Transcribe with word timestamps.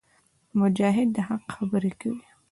مجاهد 0.59 1.07
د 1.15 1.17
حق 1.27 1.43
خبرې 1.55 1.91
کوي. 2.01 2.25